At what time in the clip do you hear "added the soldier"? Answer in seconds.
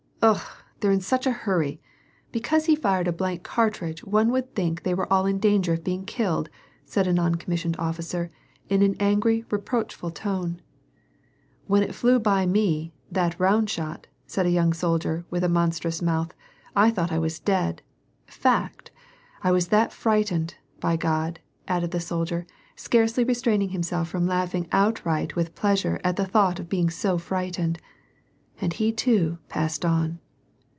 21.67-22.45